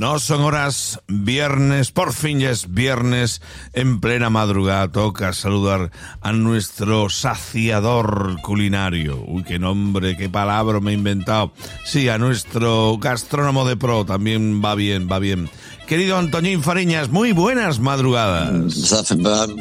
No 0.00 0.18
son 0.18 0.40
horas 0.40 0.98
viernes, 1.08 1.90
por 1.90 2.14
fin 2.14 2.40
ya 2.40 2.48
es 2.48 2.72
viernes, 2.72 3.42
en 3.74 4.00
plena 4.00 4.30
madrugada 4.30 4.90
toca 4.90 5.34
saludar 5.34 5.90
a 6.22 6.32
nuestro 6.32 7.10
saciador 7.10 8.40
culinario. 8.40 9.22
Uy, 9.26 9.44
qué 9.44 9.58
nombre, 9.58 10.16
qué 10.16 10.30
palabra 10.30 10.80
me 10.80 10.92
he 10.92 10.94
inventado. 10.94 11.52
Sí, 11.84 12.08
a 12.08 12.16
nuestro 12.16 12.96
gastrónomo 12.96 13.68
de 13.68 13.76
pro, 13.76 14.06
también 14.06 14.62
va 14.64 14.74
bien, 14.74 15.06
va 15.06 15.18
bien. 15.18 15.50
Querido 15.86 16.16
Antoñín 16.16 16.62
Fariñas, 16.62 17.10
muy 17.10 17.32
buenas 17.32 17.78
madrugadas. 17.78 18.72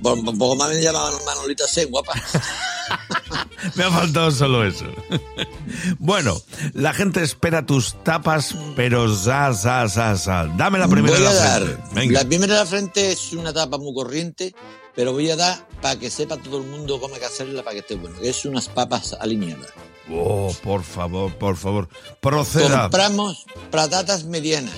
Poco 0.00 0.54
más 0.54 0.68
me 0.68 0.80
llamaban 0.80 1.14
Manolita 1.26 1.66
C, 1.66 1.86
guapa. 1.86 2.12
me 3.74 3.82
ha 3.82 3.90
faltado 3.90 4.30
solo 4.30 4.64
eso. 4.64 4.86
bueno, 5.98 6.40
la 6.74 6.92
gente 6.92 7.22
espera 7.22 7.66
tus 7.66 8.02
tapas, 8.02 8.54
pero 8.76 9.14
za, 9.14 9.52
za, 9.52 9.88
za, 9.88 10.16
za. 10.16 10.44
Dame 10.56 10.78
la 10.78 10.88
primera 10.88 11.16
voy 11.16 11.26
a 11.26 11.28
de 11.28 11.34
la 11.34 11.40
dar, 11.42 11.62
frente. 11.62 11.82
Venga. 11.92 12.22
La 12.22 12.28
primera 12.28 12.54
de 12.54 12.60
la 12.60 12.66
frente 12.66 13.12
es 13.12 13.32
una 13.32 13.52
tapa 13.52 13.78
muy 13.78 13.94
corriente, 13.94 14.54
pero 14.94 15.12
voy 15.12 15.30
a 15.30 15.36
dar 15.36 15.68
para 15.80 15.98
que 15.98 16.10
sepa 16.10 16.36
todo 16.36 16.58
el 16.58 16.66
mundo 16.66 17.00
cómo 17.00 17.14
hay 17.14 17.20
que 17.20 17.26
hacerla 17.26 17.62
para 17.62 17.74
que 17.74 17.80
esté 17.80 17.94
bueno. 17.96 18.18
que 18.20 18.28
Es 18.28 18.44
unas 18.44 18.68
papas 18.68 19.16
alineadas. 19.20 19.68
Oh, 20.12 20.52
por 20.62 20.82
favor, 20.82 21.32
por 21.36 21.56
favor. 21.56 21.88
Proceda. 22.20 22.82
Compramos 22.82 23.44
patatas 23.70 24.24
medianas, 24.24 24.74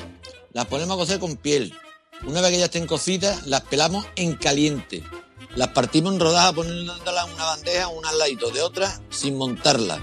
las 0.53 0.67
ponemos 0.67 0.97
a 0.97 0.99
cocer 0.99 1.19
con 1.19 1.37
piel. 1.37 1.75
Una 2.25 2.41
vez 2.41 2.53
que 2.53 2.59
ya 2.59 2.67
estén 2.67 2.87
cocidas, 2.87 3.47
las 3.47 3.63
pelamos 3.63 4.07
en 4.17 4.37
caliente. 4.37 5.03
Las 5.57 5.69
partimos 5.69 6.15
en 6.15 6.21
rodajas 6.21 6.53
poniéndolas 6.53 7.27
en 7.27 7.35
una 7.35 7.45
bandeja, 7.45 7.89
una 7.89 8.11
al 8.11 8.19
ladito 8.19 8.51
de 8.51 8.63
otra, 8.63 9.01
sin 9.11 9.37
montarlas. 9.37 10.01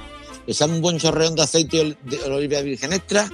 Echamos 0.48 0.78
un 0.78 0.82
buen 0.82 0.98
chorreón 0.98 1.36
de 1.36 1.44
aceite 1.44 1.98
de 2.04 2.18
oliva 2.24 2.62
virgen 2.62 2.94
extra, 2.94 3.30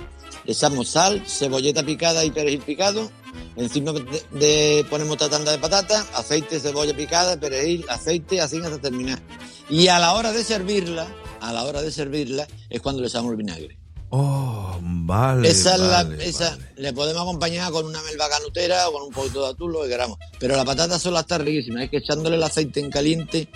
echamos 0.46 0.90
sal, 0.90 1.23
cebolleta 1.26 1.84
picada 1.84 2.26
y 2.26 2.32
perejil 2.32 2.62
picado. 2.62 3.12
Encima 3.55 3.91
de, 3.91 4.04
de- 4.32 4.86
tanda 5.30 5.52
de 5.52 5.57
patata, 5.57 6.05
aceite, 6.13 6.60
cebolla 6.60 6.96
picada, 6.96 7.40
perejil, 7.40 7.85
aceite, 7.90 8.41
así 8.41 8.57
hasta 8.60 8.79
terminar. 8.79 9.20
Y 9.70 9.88
a 9.88 9.99
la 9.99 10.13
hora 10.13 10.32
de 10.32 10.44
servirla, 10.44 11.07
a 11.41 11.54
la 11.54 11.63
hora 11.63 11.82
de 11.82 11.91
servirla, 11.91 12.48
es 12.70 12.82
cuando 12.82 13.02
le 13.02 13.07
echamos 13.07 13.32
el 13.32 13.38
vinagre. 13.38 13.77
Oh, 14.09 14.77
vale. 14.81 15.49
Esa, 15.49 15.73
es 15.75 15.79
la- 15.81 15.87
vale, 16.03 16.29
esa 16.29 16.51
vale. 16.51 16.65
le 16.77 16.93
podemos 16.93 17.21
acompañar 17.23 17.71
con 17.71 17.85
una 17.85 18.01
melva 18.03 18.29
canutera 18.29 18.87
o 18.87 18.93
con 18.93 19.03
un 19.03 19.11
poquito 19.11 19.43
de 19.43 19.49
atún, 19.49 19.71
lo 19.73 19.81
que 19.84 19.89
queramos. 19.89 20.17
Pero 20.39 20.55
la 20.55 20.63
patata 20.63 20.98
sola 20.99 21.21
está 21.21 21.37
riquísima. 21.37 21.84
Es 21.84 21.89
que 21.89 21.98
echándole 21.98 22.35
el 22.37 22.43
aceite 22.43 22.79
en 22.79 22.89
caliente 22.91 23.48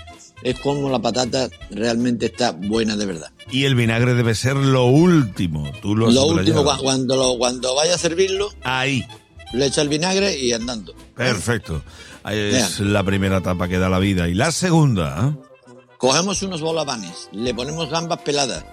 es 0.44 0.60
como 0.60 0.90
la 0.90 1.00
patata 1.00 1.50
realmente 1.70 2.26
está 2.28 2.52
buena 2.52 2.96
de 2.98 3.06
verdad. 3.06 3.32
Y 3.52 3.66
el 3.66 3.76
vinagre 3.76 4.14
debe 4.16 4.36
ser 4.36 4.56
lo 4.56 4.86
último. 4.86 5.72
Tú 5.82 5.96
lo 5.96 6.08
has 6.08 6.14
Lo 6.14 6.26
último, 6.28 6.64
cuando, 6.82 7.16
lo, 7.16 7.38
cuando 7.38 7.76
vaya 7.76 7.96
a 7.96 7.98
servirlo, 7.98 8.50
Ahí. 8.64 9.06
le 9.54 9.66
echa 9.68 9.82
el 9.82 9.90
vinagre 9.90 10.38
y 10.38 10.52
andando. 10.54 10.94
Perfecto. 11.16 11.84
Es 12.30 12.80
la 12.80 13.04
primera 13.04 13.42
tapa 13.42 13.68
que 13.68 13.80
da 13.80 13.88
la 13.90 14.00
vida. 14.00 14.28
Y 14.28 14.34
la 14.34 14.52
segunda. 14.52 15.30
¿eh? 15.36 15.74
Cogemos 15.98 16.42
unos 16.44 16.62
bolabanes, 16.62 17.28
le 17.34 17.54
ponemos 17.54 17.90
gambas 17.90 18.20
peladas, 18.20 18.64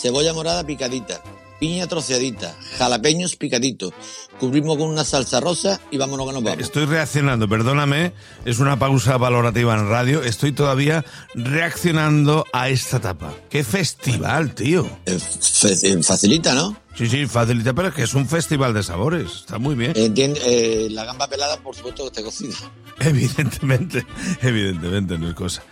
cebolla 0.00 0.32
morada 0.32 0.64
picadita, 0.64 1.22
piña 1.58 1.86
troceadita, 1.86 2.54
jalapeños 2.78 3.36
picaditos, 3.36 3.92
cubrimos 4.38 4.76
con 4.76 4.88
una 4.88 5.04
salsa 5.04 5.40
rosa 5.40 5.80
y 5.90 5.96
vámonos 5.96 6.26
que 6.26 6.32
nos 6.34 6.42
vamos. 6.44 6.60
Estoy 6.60 6.84
reaccionando, 6.84 7.48
perdóname, 7.48 8.12
es 8.44 8.58
una 8.58 8.78
pausa 8.78 9.16
valorativa 9.16 9.74
en 9.74 9.88
radio. 9.88 10.22
Estoy 10.22 10.52
todavía 10.52 11.04
reaccionando 11.34 12.44
a 12.52 12.68
esta 12.68 13.00
tapa. 13.00 13.32
¡Qué 13.50 13.64
festival, 13.64 14.54
tío! 14.54 14.86
Eh, 15.06 15.18
fe- 15.18 16.02
Facilita, 16.02 16.54
¿no? 16.54 16.76
Sí, 16.96 17.06
sí, 17.08 17.26
facilita, 17.26 17.74
pero 17.74 17.88
es 17.88 17.94
que 17.94 18.02
es 18.04 18.14
un 18.14 18.26
festival 18.26 18.72
de 18.72 18.82
sabores. 18.82 19.30
Está 19.40 19.58
muy 19.58 19.74
bien. 19.74 19.92
Eh, 19.96 20.88
la 20.90 21.04
gamba 21.04 21.28
pelada, 21.28 21.58
por 21.58 21.74
supuesto, 21.74 22.02
que 22.04 22.08
está 22.08 22.22
cocida. 22.22 22.54
Evidentemente, 23.00 24.06
evidentemente 24.40 25.18
no 25.18 25.28
es 25.28 25.34
cosa. 25.34 25.62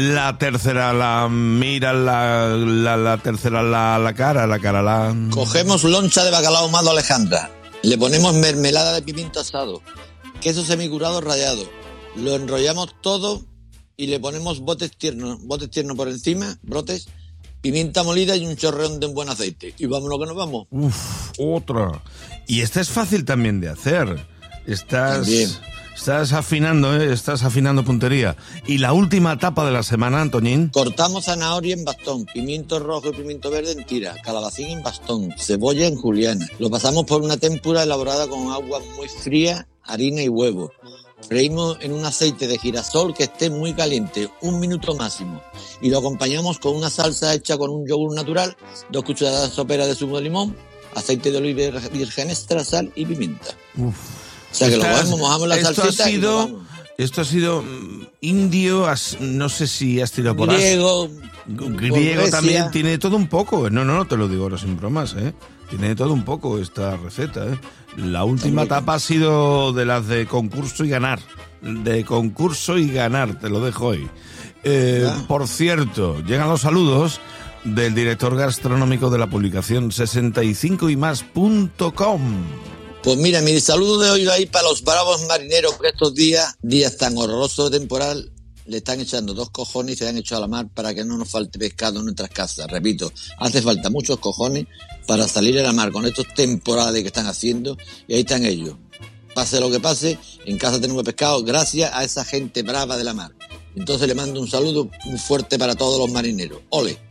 La 0.00 0.38
tercera 0.38 0.92
la 0.92 1.28
mira, 1.28 1.92
la, 1.92 2.46
la, 2.50 2.96
la 2.96 3.18
tercera 3.18 3.64
la, 3.64 3.98
la 3.98 4.14
cara, 4.14 4.46
la 4.46 4.60
cara 4.60 4.80
la... 4.80 5.12
Cogemos 5.28 5.82
loncha 5.82 6.22
de 6.22 6.30
bacalao 6.30 6.66
ahumado 6.66 6.92
Alejandra, 6.92 7.50
le 7.82 7.98
ponemos 7.98 8.32
mermelada 8.34 8.92
de 8.92 9.02
pimiento 9.02 9.40
asado, 9.40 9.82
queso 10.40 10.64
semicurado 10.64 11.20
rallado, 11.20 11.68
lo 12.14 12.36
enrollamos 12.36 12.94
todo 13.00 13.44
y 13.96 14.06
le 14.06 14.20
ponemos 14.20 14.60
botes 14.60 14.96
tiernos, 14.96 15.42
botes 15.42 15.68
tiernos 15.68 15.96
por 15.96 16.06
encima, 16.06 16.56
brotes, 16.62 17.08
pimienta 17.60 18.04
molida 18.04 18.36
y 18.36 18.46
un 18.46 18.54
chorreón 18.54 19.00
de 19.00 19.06
un 19.06 19.14
buen 19.14 19.28
aceite. 19.28 19.74
Y 19.78 19.86
vámonos 19.86 20.20
que 20.20 20.26
nos 20.26 20.36
vamos. 20.36 20.68
Uf, 20.70 21.32
otra. 21.38 22.04
Y 22.46 22.60
esta 22.60 22.80
es 22.80 22.88
fácil 22.88 23.24
también 23.24 23.60
de 23.60 23.70
hacer. 23.70 24.28
Estás... 24.64 25.22
También. 25.22 25.50
Estás 25.98 26.32
afinando, 26.32 26.94
¿eh? 26.94 27.12
Estás 27.12 27.42
afinando 27.42 27.84
puntería. 27.84 28.36
Y 28.68 28.78
la 28.78 28.92
última 28.92 29.32
etapa 29.32 29.66
de 29.66 29.72
la 29.72 29.82
semana, 29.82 30.20
Antoñín. 30.20 30.68
Cortamos 30.68 31.24
zanahoria 31.24 31.74
en 31.74 31.84
bastón, 31.84 32.24
pimiento 32.24 32.78
rojo 32.78 33.08
y 33.08 33.14
pimiento 33.14 33.50
verde 33.50 33.72
en 33.72 33.84
tira, 33.84 34.14
calabacín 34.22 34.68
en 34.68 34.82
bastón, 34.84 35.34
cebolla 35.36 35.88
en 35.88 35.96
juliana. 35.96 36.46
Lo 36.60 36.70
pasamos 36.70 37.04
por 37.04 37.22
una 37.22 37.36
tempura 37.36 37.82
elaborada 37.82 38.28
con 38.28 38.52
agua 38.52 38.80
muy 38.96 39.08
fría, 39.08 39.66
harina 39.82 40.22
y 40.22 40.28
huevo. 40.28 40.70
Freímos 41.28 41.78
en 41.80 41.92
un 41.92 42.04
aceite 42.04 42.46
de 42.46 42.58
girasol 42.58 43.12
que 43.12 43.24
esté 43.24 43.50
muy 43.50 43.74
caliente, 43.74 44.30
un 44.40 44.60
minuto 44.60 44.94
máximo. 44.94 45.42
Y 45.82 45.90
lo 45.90 45.98
acompañamos 45.98 46.60
con 46.60 46.76
una 46.76 46.90
salsa 46.90 47.34
hecha 47.34 47.58
con 47.58 47.70
un 47.70 47.86
yogur 47.88 48.14
natural, 48.14 48.56
dos 48.88 49.02
cucharadas 49.02 49.50
soperas 49.50 49.88
de 49.88 49.96
zumo 49.96 50.18
de 50.18 50.22
limón, 50.22 50.56
aceite 50.94 51.32
de 51.32 51.38
oliva 51.38 51.80
virgen 51.92 52.30
extra, 52.30 52.64
sal 52.64 52.92
y 52.94 53.04
pimienta. 53.04 53.48
Uf. 53.76 54.27
O 54.50 54.54
sea 54.54 54.68
que 54.70 54.76
lo 54.76 54.82
cogemos, 54.82 55.18
mojamos 55.18 55.48
la 55.48 55.56
esto 55.56 55.74
salsita 55.74 56.04
ha 56.04 56.10
y 56.10 56.12
sido, 56.14 56.36
vamos. 56.38 56.62
esto 56.96 57.20
ha 57.20 57.24
sido 57.24 57.62
mm, 57.62 58.06
indio, 58.22 58.86
has- 58.86 59.18
no 59.20 59.48
sé 59.48 59.66
si 59.66 60.00
has 60.00 60.12
tirado 60.12 60.36
por 60.36 60.48
Griego, 60.52 61.08
Griego 61.46 62.28
también 62.30 62.70
tiene 62.70 62.98
todo 62.98 63.16
un 63.16 63.26
poco. 63.28 63.68
No, 63.70 63.84
no, 63.84 63.94
no, 63.94 64.06
te 64.06 64.16
lo 64.16 64.28
digo 64.28 64.44
ahora 64.44 64.58
sin 64.58 64.76
bromas, 64.76 65.14
¿eh? 65.18 65.34
Tiene 65.70 65.94
todo 65.94 66.12
un 66.14 66.24
poco 66.24 66.58
esta 66.58 66.96
receta, 66.96 67.44
¿eh? 67.46 67.58
La 67.96 68.24
última 68.24 68.62
etapa 68.62 68.94
ha 68.94 68.98
sido 69.00 69.72
de 69.72 69.84
las 69.84 70.06
de 70.08 70.26
concurso 70.26 70.84
y 70.84 70.88
ganar. 70.88 71.20
De 71.62 72.04
concurso 72.04 72.78
y 72.78 72.88
ganar, 72.90 73.38
te 73.38 73.48
lo 73.50 73.60
dejo 73.60 73.86
hoy. 73.88 74.08
Eh, 74.64 75.06
Ah. 75.08 75.24
Por 75.28 75.46
cierto, 75.48 76.20
llegan 76.24 76.48
los 76.48 76.62
saludos 76.62 77.20
del 77.64 77.94
director 77.94 78.34
gastronómico 78.36 79.10
de 79.10 79.18
la 79.18 79.26
publicación 79.28 79.90
65ymas.com. 79.90 82.20
Pues 83.02 83.16
mira, 83.16 83.40
mi 83.42 83.60
saludo 83.60 84.00
de 84.00 84.10
hoy 84.10 84.24
va 84.24 84.34
a 84.34 84.40
ir 84.40 84.50
para 84.50 84.68
los 84.68 84.82
bravos 84.82 85.24
marineros 85.26 85.78
que 85.78 85.88
estos 85.88 86.14
días, 86.14 86.56
días 86.62 86.96
tan 86.96 87.16
horrorosos 87.16 87.70
de 87.70 87.78
temporal, 87.78 88.32
le 88.66 88.78
están 88.78 89.00
echando 89.00 89.34
dos 89.34 89.50
cojones 89.50 89.94
y 89.94 89.98
se 89.98 90.08
han 90.08 90.16
echado 90.18 90.42
a 90.42 90.46
la 90.46 90.48
mar 90.48 90.68
para 90.74 90.92
que 90.92 91.04
no 91.04 91.16
nos 91.16 91.30
falte 91.30 91.58
pescado 91.58 92.00
en 92.00 92.06
nuestras 92.06 92.28
casas. 92.30 92.66
Repito, 92.68 93.10
hace 93.38 93.62
falta 93.62 93.88
muchos 93.88 94.18
cojones 94.18 94.66
para 95.06 95.28
salir 95.28 95.58
a 95.60 95.62
la 95.62 95.72
mar 95.72 95.92
con 95.92 96.06
estos 96.06 96.26
temporales 96.34 97.00
que 97.02 97.06
están 97.06 97.26
haciendo 97.26 97.78
y 98.08 98.14
ahí 98.14 98.20
están 98.20 98.44
ellos. 98.44 98.74
Pase 99.32 99.60
lo 99.60 99.70
que 99.70 99.78
pase, 99.78 100.18
en 100.44 100.58
casa 100.58 100.80
tenemos 100.80 101.04
pescado 101.04 101.44
gracias 101.44 101.92
a 101.94 102.02
esa 102.02 102.24
gente 102.24 102.62
brava 102.62 102.96
de 102.96 103.04
la 103.04 103.14
mar. 103.14 103.32
Entonces 103.76 104.08
le 104.08 104.14
mando 104.16 104.40
un 104.40 104.50
saludo 104.50 104.90
muy 105.04 105.18
fuerte 105.18 105.56
para 105.56 105.76
todos 105.76 105.98
los 106.00 106.10
marineros. 106.10 106.60
¡Ole! 106.70 107.07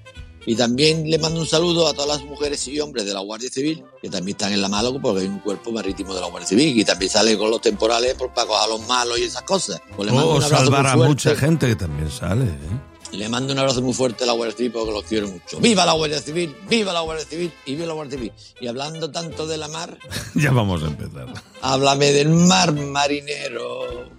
Y 0.47 0.55
también 0.55 1.09
le 1.09 1.19
mando 1.19 1.41
un 1.41 1.45
saludo 1.45 1.87
a 1.89 1.93
todas 1.93 2.07
las 2.19 2.23
mujeres 2.25 2.65
y 2.69 2.79
hombres 2.79 3.05
de 3.05 3.13
la 3.13 3.19
Guardia 3.19 3.49
Civil, 3.49 3.83
que 4.01 4.09
también 4.09 4.35
están 4.37 4.53
en 4.53 4.61
la 4.61 4.69
Málaga 4.69 4.97
porque 5.01 5.21
hay 5.23 5.27
un 5.27 5.39
cuerpo 5.39 5.73
marítimo 5.73 6.15
de 6.15 6.21
la 6.21 6.27
Guardia 6.27 6.47
Civil 6.47 6.79
y 6.79 6.85
también 6.85 7.11
sale 7.11 7.37
con 7.37 7.51
los 7.51 7.59
temporales 7.59 8.13
por, 8.15 8.33
para 8.33 8.47
coger 8.47 8.63
a 8.63 8.67
los 8.67 8.87
malos 8.87 9.19
y 9.19 9.23
esas 9.23 9.41
cosas. 9.41 9.81
Pues 9.95 10.07
le 10.09 10.15
mando 10.15 10.29
O 10.31 10.37
un 10.37 10.43
abrazo 10.43 10.63
salvar 10.63 10.87
a 10.87 10.95
mucha 10.95 11.35
gente 11.35 11.67
que 11.67 11.75
también 11.75 12.09
sale, 12.09 12.45
¿eh? 12.45 12.79
Le 13.11 13.27
mando 13.29 13.51
un 13.53 13.59
abrazo 13.59 13.81
muy 13.81 13.93
fuerte 13.93 14.23
a 14.23 14.27
la 14.27 14.33
Guardia 14.33 14.55
Civil 14.55 14.71
porque 14.71 14.91
los 14.93 15.03
quiero 15.03 15.27
mucho. 15.27 15.59
¡Viva 15.59 15.85
la 15.85 15.93
Guardia 15.93 16.21
Civil! 16.21 16.55
¡Viva 16.69 16.93
la 16.93 17.01
Guardia 17.01 17.25
Civil! 17.25 17.51
Y 17.65 17.75
viva 17.75 17.87
la 17.87 17.93
Guardia 17.93 18.17
Civil. 18.17 18.33
Y 18.61 18.67
hablando 18.67 19.11
tanto 19.11 19.47
de 19.47 19.57
la 19.57 19.67
mar, 19.67 19.97
Ya 20.35 20.51
vamos 20.51 20.81
a 20.81 20.87
empezar. 20.87 21.27
háblame 21.61 22.13
del 22.13 22.29
mar, 22.29 22.71
marinero. 22.73 24.09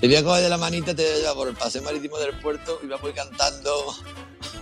Te 0.00 0.06
voy 0.06 0.16
a 0.16 0.22
coger 0.22 0.44
de 0.44 0.48
la 0.48 0.58
manita, 0.58 0.94
te 0.94 1.02
voy 1.02 1.12
a 1.12 1.16
llevar 1.16 1.34
por 1.34 1.48
el 1.48 1.54
paseo 1.56 1.82
marítimo 1.82 2.18
del 2.18 2.38
puerto 2.38 2.78
y 2.84 2.86
vamos 2.86 3.06
a 3.06 3.08
ir 3.08 3.14
cantando 3.14 3.70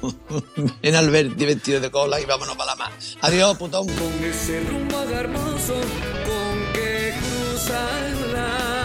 en 0.83 0.95
Alberti 0.95 1.45
vestido 1.45 1.81
de 1.81 1.91
cola 1.91 2.21
y 2.21 2.25
vámonos 2.25 2.57
para 2.57 2.71
la 2.73 2.77
mar. 2.77 2.93
Adiós, 3.23 3.57
putón. 3.57 3.87
Ese 4.23 4.61
rumbo 4.61 5.05
garboso 5.11 5.75
con 5.75 6.73
que 6.73 7.15
cruzarla. 7.21 8.76